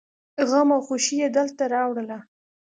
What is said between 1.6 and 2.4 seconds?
راوړله.